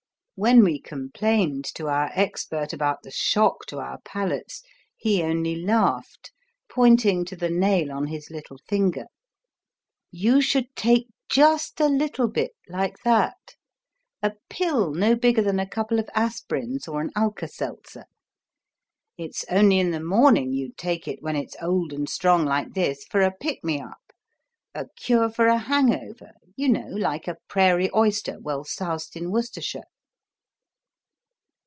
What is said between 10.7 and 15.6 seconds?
take just a little bit, like that. A pill no bigger than